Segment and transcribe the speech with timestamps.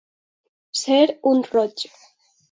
[0.79, 1.91] Ser un rotllo.